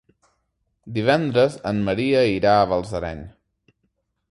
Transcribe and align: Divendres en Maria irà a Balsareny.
Divendres 0.95 1.59
en 1.73 1.83
Maria 1.91 2.25
irà 2.39 2.57
a 2.57 2.65
Balsareny. 2.73 3.23